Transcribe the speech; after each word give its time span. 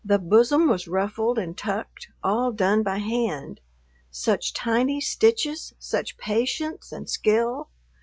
The 0.03 0.17
bosom 0.17 0.67
was 0.67 0.87
ruffled 0.87 1.37
and 1.37 1.55
tucked, 1.55 2.07
all 2.23 2.51
done 2.53 2.81
by 2.81 2.97
hand, 2.97 3.61
such 4.09 4.51
tiny 4.51 4.99
stitches, 4.99 5.73
such 5.77 6.17
patience 6.17 6.91
and 6.91 7.07
skill. 7.07 7.69